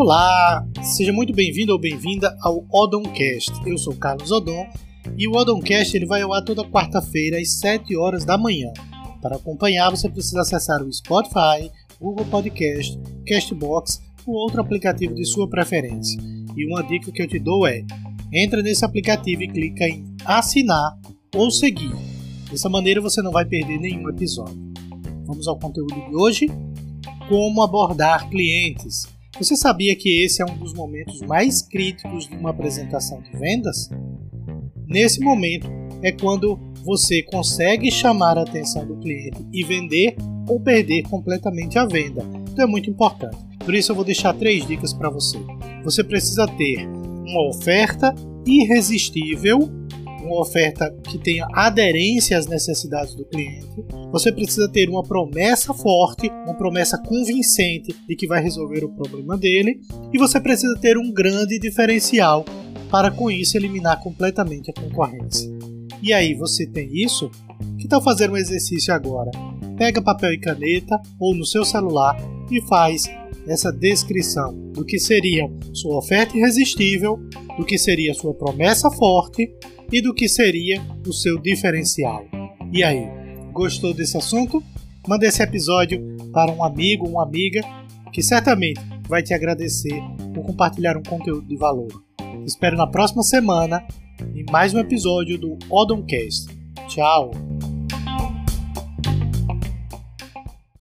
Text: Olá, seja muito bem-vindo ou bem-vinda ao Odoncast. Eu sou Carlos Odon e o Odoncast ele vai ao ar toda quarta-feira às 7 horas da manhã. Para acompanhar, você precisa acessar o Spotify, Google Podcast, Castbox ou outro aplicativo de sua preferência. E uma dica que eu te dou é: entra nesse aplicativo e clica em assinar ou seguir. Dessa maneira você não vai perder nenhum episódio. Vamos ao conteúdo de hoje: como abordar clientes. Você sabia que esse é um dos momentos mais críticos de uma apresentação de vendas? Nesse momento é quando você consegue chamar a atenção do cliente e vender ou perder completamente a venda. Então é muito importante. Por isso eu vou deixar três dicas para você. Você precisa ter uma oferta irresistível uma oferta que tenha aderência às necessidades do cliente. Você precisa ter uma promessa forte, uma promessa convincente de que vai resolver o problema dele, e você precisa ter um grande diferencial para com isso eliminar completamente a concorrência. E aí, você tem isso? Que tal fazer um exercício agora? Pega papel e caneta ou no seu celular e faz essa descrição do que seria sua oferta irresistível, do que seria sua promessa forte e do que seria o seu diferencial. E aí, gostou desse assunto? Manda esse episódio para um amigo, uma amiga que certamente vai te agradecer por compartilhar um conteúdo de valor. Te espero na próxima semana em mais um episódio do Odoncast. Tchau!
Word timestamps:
Olá, 0.00 0.64
seja 0.80 1.12
muito 1.12 1.34
bem-vindo 1.34 1.72
ou 1.72 1.78
bem-vinda 1.78 2.38
ao 2.40 2.64
Odoncast. 2.72 3.50
Eu 3.66 3.76
sou 3.76 3.96
Carlos 3.96 4.30
Odon 4.30 4.64
e 5.18 5.26
o 5.26 5.32
Odoncast 5.32 5.96
ele 5.96 6.06
vai 6.06 6.22
ao 6.22 6.32
ar 6.32 6.44
toda 6.44 6.62
quarta-feira 6.62 7.36
às 7.36 7.58
7 7.58 7.96
horas 7.96 8.24
da 8.24 8.38
manhã. 8.38 8.72
Para 9.20 9.34
acompanhar, 9.34 9.90
você 9.90 10.08
precisa 10.08 10.42
acessar 10.42 10.84
o 10.84 10.92
Spotify, 10.92 11.68
Google 12.00 12.24
Podcast, 12.26 12.96
Castbox 13.26 14.00
ou 14.24 14.34
outro 14.36 14.60
aplicativo 14.60 15.16
de 15.16 15.24
sua 15.24 15.50
preferência. 15.50 16.22
E 16.56 16.64
uma 16.64 16.84
dica 16.84 17.10
que 17.10 17.20
eu 17.20 17.26
te 17.26 17.40
dou 17.40 17.66
é: 17.66 17.84
entra 18.32 18.62
nesse 18.62 18.84
aplicativo 18.84 19.42
e 19.42 19.48
clica 19.48 19.84
em 19.84 20.16
assinar 20.24 20.96
ou 21.34 21.50
seguir. 21.50 21.92
Dessa 22.48 22.68
maneira 22.68 23.00
você 23.00 23.20
não 23.20 23.32
vai 23.32 23.44
perder 23.44 23.80
nenhum 23.80 24.08
episódio. 24.08 24.62
Vamos 25.26 25.48
ao 25.48 25.58
conteúdo 25.58 25.92
de 26.08 26.14
hoje: 26.14 26.46
como 27.28 27.62
abordar 27.62 28.30
clientes. 28.30 29.17
Você 29.38 29.54
sabia 29.54 29.94
que 29.94 30.24
esse 30.24 30.42
é 30.42 30.44
um 30.44 30.58
dos 30.58 30.74
momentos 30.74 31.20
mais 31.20 31.62
críticos 31.62 32.26
de 32.26 32.34
uma 32.34 32.50
apresentação 32.50 33.22
de 33.22 33.30
vendas? 33.38 33.88
Nesse 34.84 35.20
momento 35.20 35.70
é 36.02 36.10
quando 36.10 36.58
você 36.84 37.22
consegue 37.22 37.88
chamar 37.88 38.36
a 38.36 38.42
atenção 38.42 38.84
do 38.84 38.96
cliente 38.96 39.46
e 39.52 39.62
vender 39.62 40.16
ou 40.48 40.58
perder 40.58 41.02
completamente 41.02 41.78
a 41.78 41.86
venda. 41.86 42.24
Então 42.50 42.64
é 42.64 42.66
muito 42.66 42.90
importante. 42.90 43.36
Por 43.64 43.76
isso 43.76 43.92
eu 43.92 43.96
vou 43.96 44.04
deixar 44.04 44.34
três 44.34 44.66
dicas 44.66 44.92
para 44.92 45.08
você. 45.08 45.38
Você 45.84 46.02
precisa 46.02 46.44
ter 46.48 46.88
uma 46.88 47.48
oferta 47.48 48.12
irresistível 48.44 49.70
uma 50.22 50.40
oferta 50.40 50.90
que 51.04 51.18
tenha 51.18 51.46
aderência 51.52 52.36
às 52.36 52.46
necessidades 52.46 53.14
do 53.14 53.24
cliente. 53.24 53.66
Você 54.12 54.32
precisa 54.32 54.68
ter 54.68 54.88
uma 54.88 55.02
promessa 55.02 55.72
forte, 55.74 56.28
uma 56.44 56.54
promessa 56.54 56.98
convincente 56.98 57.94
de 58.06 58.16
que 58.16 58.26
vai 58.26 58.42
resolver 58.42 58.84
o 58.84 58.88
problema 58.90 59.36
dele, 59.36 59.80
e 60.12 60.18
você 60.18 60.40
precisa 60.40 60.76
ter 60.80 60.96
um 60.96 61.12
grande 61.12 61.58
diferencial 61.58 62.44
para 62.90 63.10
com 63.10 63.30
isso 63.30 63.56
eliminar 63.56 64.00
completamente 64.02 64.70
a 64.70 64.74
concorrência. 64.74 65.50
E 66.02 66.12
aí, 66.12 66.34
você 66.34 66.66
tem 66.66 66.88
isso? 66.92 67.30
Que 67.78 67.88
tal 67.88 68.02
fazer 68.02 68.30
um 68.30 68.36
exercício 68.36 68.94
agora? 68.94 69.30
Pega 69.76 70.00
papel 70.00 70.32
e 70.32 70.38
caneta 70.38 71.00
ou 71.18 71.34
no 71.34 71.44
seu 71.44 71.64
celular 71.64 72.16
e 72.50 72.60
faz 72.62 73.04
essa 73.46 73.72
descrição 73.72 74.54
do 74.72 74.84
que 74.84 74.98
seria 74.98 75.50
sua 75.72 75.96
oferta 75.96 76.36
irresistível, 76.36 77.18
do 77.56 77.64
que 77.64 77.78
seria 77.78 78.14
sua 78.14 78.34
promessa 78.34 78.90
forte 78.90 79.50
e 79.90 80.00
do 80.00 80.14
que 80.14 80.28
seria 80.28 80.80
o 81.06 81.12
seu 81.12 81.38
diferencial. 81.38 82.26
E 82.72 82.82
aí, 82.82 83.08
gostou 83.52 83.94
desse 83.94 84.16
assunto? 84.16 84.62
Manda 85.06 85.26
esse 85.26 85.42
episódio 85.42 86.16
para 86.32 86.52
um 86.52 86.62
amigo, 86.62 87.08
uma 87.08 87.22
amiga 87.22 87.62
que 88.12 88.22
certamente 88.22 88.80
vai 89.08 89.22
te 89.22 89.32
agradecer 89.32 90.00
por 90.34 90.44
compartilhar 90.44 90.96
um 90.96 91.02
conteúdo 91.02 91.46
de 91.46 91.56
valor. 91.56 91.88
Te 92.18 92.44
espero 92.46 92.76
na 92.76 92.86
próxima 92.86 93.22
semana 93.22 93.86
em 94.34 94.44
mais 94.50 94.74
um 94.74 94.78
episódio 94.78 95.38
do 95.38 95.58
Odoncast. 95.70 96.46
Tchau! 96.88 97.30